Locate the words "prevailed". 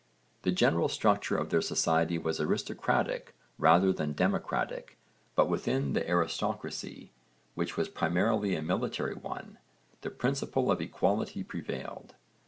11.43-12.15